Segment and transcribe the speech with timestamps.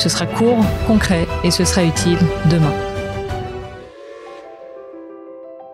[0.00, 2.16] Ce sera court, concret et ce sera utile
[2.50, 2.72] demain.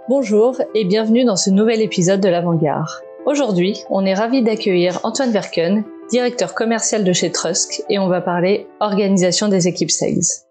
[0.08, 2.88] Bonjour et bienvenue dans ce nouvel épisode de l'Avant-Garde.
[3.24, 8.20] Aujourd'hui, on est ravi d'accueillir Antoine Verken, directeur commercial de chez Trusk, et on va
[8.20, 10.42] parler organisation des équipes sales.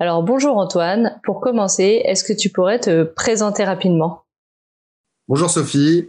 [0.00, 4.22] Alors bonjour Antoine, pour commencer, est-ce que tu pourrais te présenter rapidement?
[5.28, 6.08] Bonjour Sophie,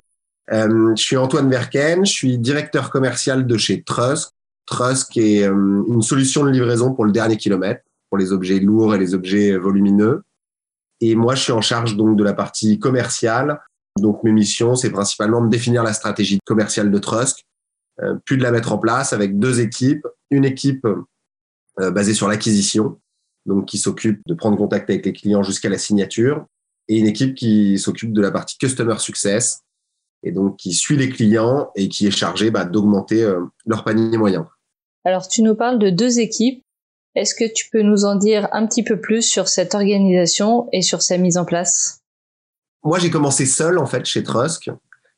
[0.54, 4.30] euh, je suis Antoine Verken, je suis directeur commercial de chez Trusk.
[4.66, 8.96] Trusk est euh, une solution de livraison pour le dernier kilomètre, pour les objets lourds
[8.96, 10.24] et les objets volumineux.
[11.02, 13.60] Et moi, je suis en charge donc de la partie commerciale.
[14.00, 17.46] Donc mes missions, c'est principalement de définir la stratégie commerciale de Trusk,
[18.02, 20.06] euh, puis de la mettre en place avec deux équipes.
[20.32, 20.88] Une équipe
[21.78, 23.00] basée sur l'acquisition,
[23.46, 26.46] donc qui s'occupe de prendre contact avec les clients jusqu'à la signature,
[26.88, 29.62] et une équipe qui s'occupe de la partie customer success
[30.24, 34.18] et donc qui suit les clients et qui est chargée bah, d'augmenter euh, leur panier
[34.18, 34.48] moyen.
[35.06, 36.64] Alors tu nous parles de deux équipes.
[37.14, 40.82] Est-ce que tu peux nous en dire un petit peu plus sur cette organisation et
[40.82, 42.00] sur sa mise en place?
[42.84, 44.70] Moi, j'ai commencé seul en fait chez Trusk.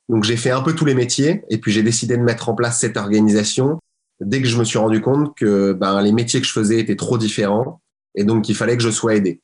[0.09, 2.53] Donc j'ai fait un peu tous les métiers et puis j'ai décidé de mettre en
[2.55, 3.79] place cette organisation
[4.19, 6.95] dès que je me suis rendu compte que ben, les métiers que je faisais étaient
[6.95, 7.81] trop différents
[8.15, 9.41] et donc qu'il fallait que je sois aidé.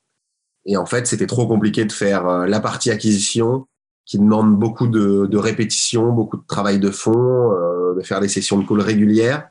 [0.65, 3.65] Et en fait, c'était trop compliqué de faire euh, la partie acquisition
[4.05, 8.27] qui demande beaucoup de, de répétitions, beaucoup de travail de fond, euh, de faire des
[8.27, 9.49] sessions de call régulières.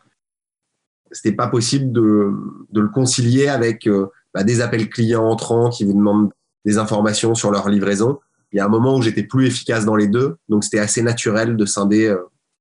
[1.13, 2.33] C'était pas possible de,
[2.71, 6.31] de, le concilier avec euh, bah, des appels clients entrants qui vous demandent
[6.65, 8.19] des informations sur leur livraison.
[8.53, 11.03] Il y a un moment où j'étais plus efficace dans les deux, donc c'était assez
[11.03, 12.15] naturel de scinder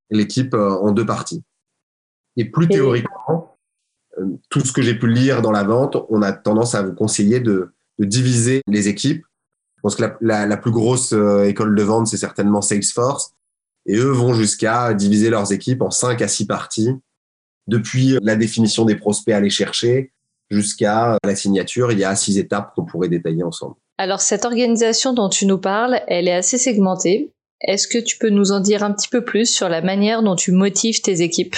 [0.10, 1.44] l'équipe en deux parties.
[2.38, 3.58] Et plus théoriquement,
[4.50, 7.40] tout ce que j'ai pu lire dans la vente, on a tendance à vous conseiller
[7.40, 9.24] de, de diviser les équipes.
[9.78, 13.34] Je pense que la, la, plus grosse euh, école de vente, c'est certainement Salesforce.
[13.86, 16.92] Et eux vont jusqu'à diviser leurs équipes en cinq à six parties,
[17.68, 20.12] depuis la définition des prospects à aller chercher
[20.50, 21.92] jusqu'à la signature.
[21.92, 23.76] Il y a six étapes qu'on pourrait détailler ensemble.
[23.98, 27.32] Alors cette organisation dont tu nous parles, elle est assez segmentée.
[27.62, 30.36] Est-ce que tu peux nous en dire un petit peu plus sur la manière dont
[30.36, 31.56] tu motives tes équipes?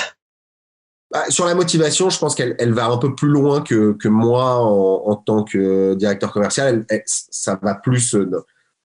[1.12, 4.08] Bah, sur la motivation, je pense qu'elle elle va un peu plus loin que, que
[4.08, 6.86] moi en, en tant que directeur commercial.
[7.06, 8.30] ça va plus, euh,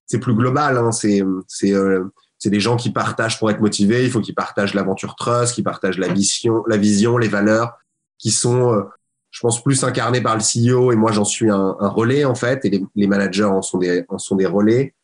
[0.05, 0.77] c'est plus global.
[0.77, 2.05] Hein, c'est c'est euh,
[2.39, 4.03] c'est des gens qui partagent pour être motivés.
[4.03, 7.77] Il faut qu'ils partagent l'aventure trust, qu'ils partagent la vision, la vision, les valeurs,
[8.17, 8.83] qui sont, euh,
[9.29, 10.91] je pense, plus incarnées par le CEO.
[10.91, 12.65] Et moi, j'en suis un, un, relais en fait.
[12.65, 14.95] Et les, les, managers en sont des en sont des relais.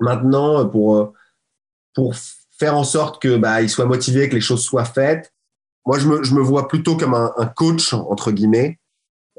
[0.00, 1.12] Maintenant, pour
[1.94, 2.14] pour
[2.58, 5.32] faire en sorte que bah ils soient motivés, que les choses soient faites
[5.88, 8.78] moi, je me, je me vois plutôt comme un, un coach, entre guillemets,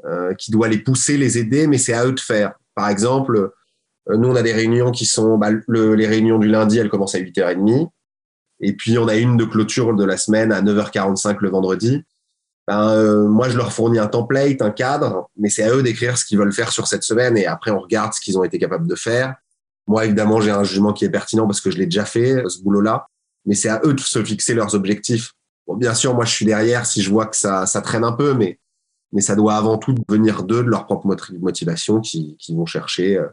[0.04, 2.54] euh, qui doit les pousser, les aider, mais c'est à eux de faire.
[2.74, 3.54] Par exemple, euh,
[4.16, 7.14] nous, on a des réunions qui sont, bah, le, les réunions du lundi, elles commencent
[7.14, 7.88] à 8h30.
[8.60, 12.02] Et puis, on a une de clôture de la semaine à 9h45 le vendredi.
[12.68, 16.18] Ben, euh, moi, je leur fournis un template, un cadre, mais c'est à eux d'écrire
[16.18, 17.36] ce qu'ils veulent faire sur cette semaine.
[17.36, 19.34] Et après, on regarde ce qu'ils ont été capables de faire.
[19.86, 22.62] Moi, évidemment, j'ai un jugement qui est pertinent parce que je l'ai déjà fait, ce
[22.62, 23.06] boulot-là.
[23.46, 25.32] Mais c'est à eux de se fixer leurs objectifs
[25.76, 28.58] bien sûr, moi, je suis derrière si je vois que ça, traîne un peu, mais,
[29.12, 31.06] mais ça doit avant tout venir d'eux, de leur propre
[31.38, 33.28] motivation, qui, qui vont chercher, euh,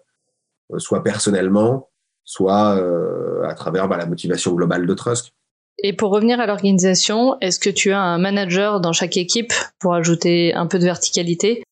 [0.78, 1.90] soit personnellement,
[2.24, 5.34] soit euh, à travers bah, la motivation globale de Trusk.
[5.84, 9.94] Et pour revenir à l'organisation, est-ce que tu as un manager dans chaque équipe pour
[9.94, 11.64] ajouter un peu de verticalité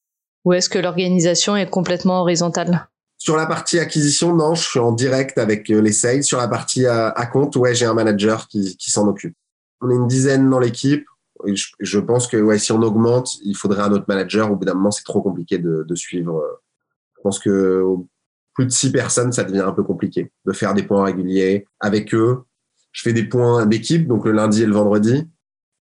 [0.44, 2.88] ou est-ce que l'organisation est complètement horizontale?
[3.18, 6.24] Sur la partie acquisition, non, je suis en direct avec euh, les sales.
[6.24, 9.36] Sur la partie à, à compte, ouais, j'ai un manager qui, qui s'en occupe
[9.82, 11.06] on est une dizaine dans l'équipe.
[11.46, 14.52] Je, pense que ouais, si on augmente, il faudrait un autre manager.
[14.52, 16.42] Au bout d'un moment, c'est trop compliqué de, suivre.
[17.18, 17.84] Je pense que
[18.56, 22.14] plus de six personnes, ça devient un peu compliqué de faire des points réguliers avec
[22.16, 22.44] eux.
[22.92, 25.28] Je fais des points d'équipe, donc le lundi et le vendredi.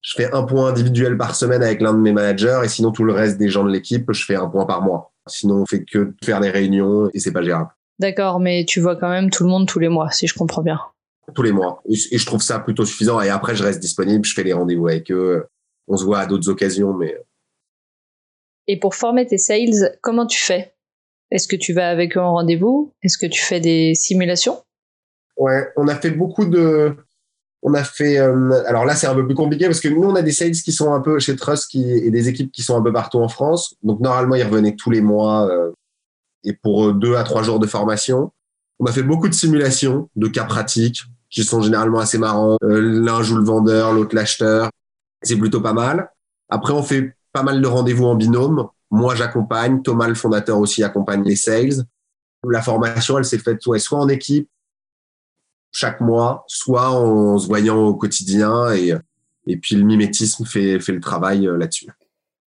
[0.01, 3.05] Je fais un point individuel par semaine avec l'un de mes managers et sinon tout
[3.05, 5.13] le reste des gens de l'équipe, je fais un point par mois.
[5.27, 7.71] Sinon, on fait que faire des réunions et c'est pas gérable.
[7.99, 10.63] D'accord, mais tu vois quand même tout le monde tous les mois, si je comprends
[10.63, 10.81] bien
[11.35, 11.83] tous les mois.
[11.89, 13.21] Et, je trouve ça plutôt suffisant.
[13.21, 15.47] Et après, je reste disponible, je fais les rendez-vous avec eux.
[15.89, 17.17] On se voit à d'autres occasions, mais.
[18.67, 20.75] Et pour former tes sales, comment tu fais?
[21.31, 22.93] Est-ce que tu vas avec eux en rendez-vous?
[23.03, 24.59] Est-ce que tu fais des simulations?
[25.37, 26.97] Ouais, on a fait beaucoup de.
[27.63, 30.15] On a fait, euh, alors là c'est un peu plus compliqué parce que nous on
[30.15, 32.83] a des sales qui sont un peu chez Trust et des équipes qui sont un
[32.83, 33.75] peu partout en France.
[33.83, 35.71] Donc normalement ils revenaient tous les mois euh,
[36.43, 38.33] et pour deux à trois jours de formation.
[38.79, 42.57] On a fait beaucoup de simulations, de cas pratiques qui sont généralement assez marrants.
[42.63, 44.71] Euh, L'un joue le vendeur, l'autre l'acheteur.
[45.23, 46.11] C'est plutôt pas mal.
[46.49, 48.69] Après on fait pas mal de rendez-vous en binôme.
[48.91, 51.85] Moi j'accompagne, Thomas le fondateur aussi accompagne les sales.
[52.49, 54.49] La formation elle s'est faite soit en équipe,
[55.73, 58.93] chaque mois, soit en se voyant au quotidien et,
[59.47, 61.91] et puis le mimétisme fait, fait le travail euh, là-dessus.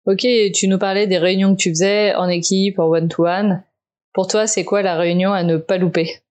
[0.05, 3.63] Ok, tu nous parlais des réunions que tu faisais en équipe, en one-to-one.
[4.13, 6.21] Pour toi, c'est quoi la réunion à ne pas louper?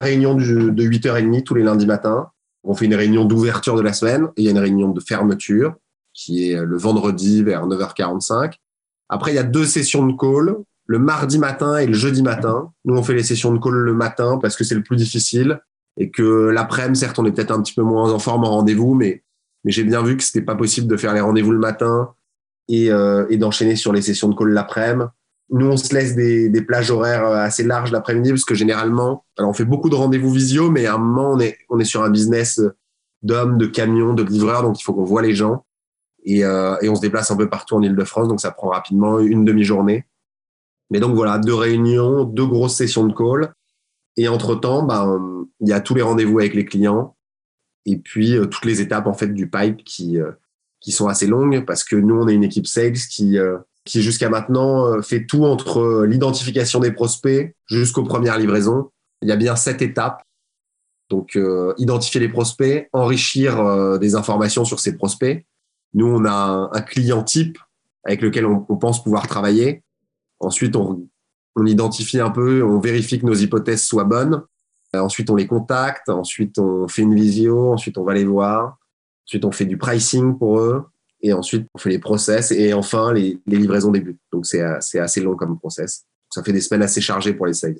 [0.00, 0.42] Réunion de
[0.72, 2.30] 8h30 tous les lundis matins.
[2.62, 5.00] On fait une réunion d'ouverture de la semaine et il y a une réunion de
[5.00, 5.74] fermeture
[6.12, 8.54] qui est le vendredi vers 9h45.
[9.08, 10.56] Après, il y a deux sessions de call
[10.86, 12.72] le mardi matin et le jeudi matin.
[12.84, 15.60] Nous, on fait les sessions de call le matin parce que c'est le plus difficile
[15.96, 18.94] et que l'après-midi, certes, on est peut-être un petit peu moins en forme en rendez-vous,
[18.94, 19.22] mais,
[19.64, 22.12] mais j'ai bien vu que c'était pas possible de faire les rendez-vous le matin
[22.68, 25.08] et, euh, d'enchaîner sur les sessions de call l'après-midi.
[25.50, 29.54] Nous, on se laisse des, plages horaires assez larges l'après-midi parce que généralement, alors on
[29.54, 32.10] fait beaucoup de rendez-vous visio, mais à un moment, on est, on est sur un
[32.10, 32.60] business
[33.22, 35.64] d'hommes, de camions, de livreurs, donc il faut qu'on voit les gens.
[36.24, 39.18] Et, euh, et on se déplace un peu partout en Ile-de-France, donc ça prend rapidement
[39.18, 40.06] une demi-journée.
[40.90, 43.52] Mais donc voilà, deux réunions, deux grosses sessions de call.
[44.16, 47.16] Et entre-temps, ben, il y a tous les rendez-vous avec les clients
[47.86, 50.30] et puis euh, toutes les étapes en fait du pipe qui, euh,
[50.80, 53.38] qui sont assez longues parce que nous, on est une équipe sales qui,
[53.84, 58.90] qui jusqu'à maintenant fait tout entre l'identification des prospects jusqu'aux premières livraisons.
[59.22, 60.22] Il y a bien sept étapes.
[61.08, 61.38] Donc,
[61.78, 65.46] identifier les prospects, enrichir des informations sur ces prospects.
[65.94, 67.58] Nous, on a un, client type
[68.04, 69.82] avec lequel on, pense pouvoir travailler
[70.40, 71.08] Ensuite, on,
[71.64, 74.42] identifie un peu, on vérifie que nos hypothèses soient bonnes.
[74.94, 76.08] Euh, ensuite, on les contacte.
[76.08, 77.72] Ensuite, on fait une visio.
[77.72, 78.76] Ensuite, on va les voir.
[79.26, 80.84] Ensuite, on fait du pricing pour eux.
[81.22, 82.50] Et ensuite, on fait les process.
[82.50, 84.20] Et enfin, les, livraisons débutent.
[84.32, 86.04] Donc, c'est assez long comme process.
[86.30, 87.78] Ça fait des semaines assez chargées pour les sales.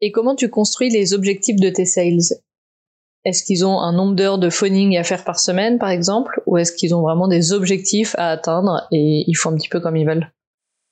[0.00, 2.40] Et comment tu construis les objectifs de tes sales?
[3.28, 6.56] Est-ce qu'ils ont un nombre d'heures de phoning à faire par semaine, par exemple Ou
[6.56, 9.96] est-ce qu'ils ont vraiment des objectifs à atteindre et ils font un petit peu comme
[9.96, 10.32] ils veulent?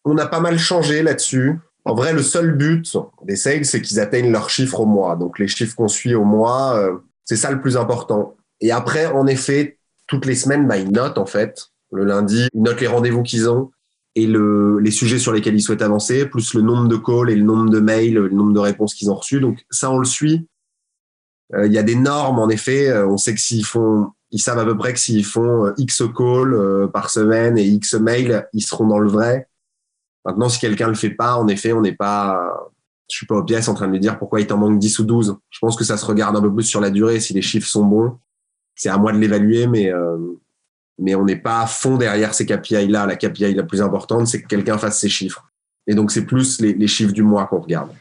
[0.05, 1.59] On a pas mal changé là-dessus.
[1.87, 5.17] En vrai, le seul but des sales, c'est qu'ils atteignent leurs chiffres au mois.
[5.17, 8.35] Donc, les chiffres qu'on suit au mois, euh, c'est ça le plus important.
[8.61, 11.69] Et après, en effet, toutes les semaines, bah, ils notent, en fait.
[11.91, 13.71] Le lundi, ils notent les rendez-vous qu'ils ont
[14.15, 17.37] et le, les sujets sur lesquels ils souhaitent avancer, plus le nombre de calls et
[17.37, 19.41] le nombre de mails, le nombre de réponses qu'ils ont reçues.
[19.41, 20.47] Donc, ça, on le suit.
[21.55, 22.89] Euh, il y a des normes, en effet.
[22.89, 26.03] Euh, on sait que s'ils font, ils savent à peu près que s'ils font X
[26.17, 29.49] calls par semaine et X mails, ils seront dans le vrai.
[30.25, 32.67] Maintenant, si quelqu'un le fait pas, en effet, on n'est pas,
[33.11, 34.99] je suis pas au pièce en train de lui dire pourquoi il t'en manque 10
[34.99, 35.37] ou 12.
[35.51, 37.21] Je pense que ça se regarde un peu plus sur la durée.
[37.21, 38.19] Si les chiffres sont bons,
[38.75, 40.19] c'est à moi de l'évaluer, mais, euh,
[40.99, 43.07] mais on n'est pas à fond derrière ces KPI-là.
[43.07, 45.49] La KPI la plus importante, c'est que quelqu'un fasse ses chiffres.
[45.87, 47.93] Et donc, c'est plus les, les chiffres du mois qu'on regarde.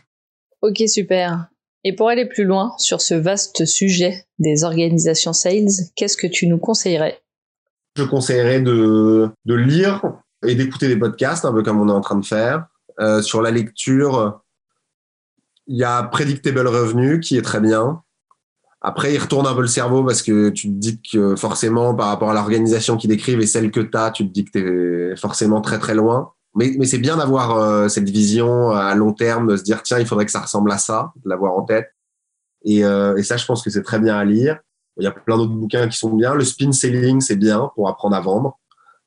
[0.61, 1.47] Ok, super.
[1.87, 6.47] Et pour aller plus loin sur ce vaste sujet des organisations sales, qu'est-ce que tu
[6.47, 7.21] nous conseillerais?
[7.95, 10.01] Je conseillerais de, lire
[10.43, 12.65] et d'écouter des podcasts, un peu comme on est en train de faire.
[12.99, 14.41] Euh, sur la lecture,
[15.67, 18.01] il y a Predictable Revenu qui est très bien.
[18.81, 22.07] Après, il retourne un peu le cerveau parce que tu te dis que forcément, par
[22.07, 25.11] rapport à l'organisation qu'ils décrivent et celle que tu as, tu te dis que tu
[25.11, 26.31] es forcément très très loin.
[26.55, 30.05] Mais, c'est bien d'avoir euh, cette vision à long terme, de se dire, tiens, il
[30.05, 31.93] faudrait que ça ressemble à ça, de l'avoir en tête.
[32.63, 34.59] Et, euh, et ça, je pense que c'est très bien à lire.
[34.97, 36.33] Il y a plein d'autres bouquins qui sont bien.
[36.33, 38.57] Le spin selling, c'est bien pour apprendre à vendre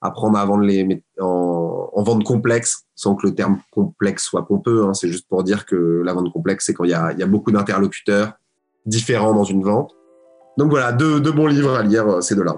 [0.00, 4.84] apprendre à vendre les en, en, vente complexe, sans que le terme complexe soit pompeux.
[4.84, 7.50] Hein, c'est juste pour dire que la vente complexe, c'est quand il y a, beaucoup
[7.50, 8.32] d'interlocuteurs
[8.86, 9.94] différents dans une vente.
[10.56, 12.56] Donc voilà, deux, deux bons livres à lire, euh, ces deux-là.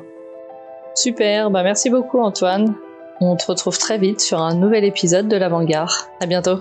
[0.95, 2.75] Super, bah merci beaucoup Antoine.
[3.21, 5.93] On te retrouve très vite sur un nouvel épisode de l'Avant-Garde.
[6.21, 6.61] À bientôt.